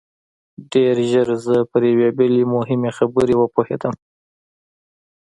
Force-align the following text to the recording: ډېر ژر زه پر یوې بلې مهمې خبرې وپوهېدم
ډېر 0.71 0.95
ژر 1.11 1.29
زه 1.45 1.55
پر 1.71 1.81
یوې 1.91 2.09
بلې 2.17 2.43
مهمې 2.55 2.91
خبرې 2.97 3.35
وپوهېدم 3.37 3.95